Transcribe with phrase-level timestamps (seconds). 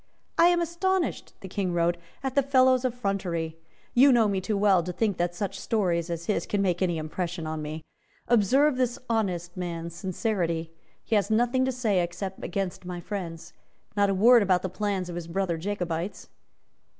[0.35, 3.59] "I am astonished," the King wrote, "at the fellow's effrontery.
[3.93, 6.97] You know me too well to think that such stories as his can make any
[6.97, 7.83] impression on me.
[8.27, 10.71] Observe this honest man's sincerity.
[11.03, 13.53] He has nothing to say except against my friends.
[13.95, 16.29] Not a word about the plans of his brother Jacobites."